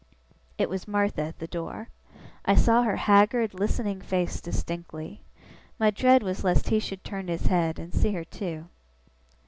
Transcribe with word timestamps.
It 0.57 0.67
was 0.67 0.87
Martha 0.87 1.21
at 1.21 1.37
the 1.37 1.45
door. 1.45 1.89
I 2.43 2.55
saw 2.55 2.81
her 2.81 2.95
haggard, 2.95 3.53
listening 3.53 4.01
face 4.01 4.41
distinctly. 4.41 5.21
My 5.77 5.91
dread 5.91 6.23
was 6.23 6.43
lest 6.43 6.69
he 6.69 6.79
should 6.79 7.03
turn 7.03 7.27
his 7.27 7.45
head, 7.45 7.77
and 7.77 7.93
see 7.93 8.11
her 8.13 8.23
too. 8.25 8.65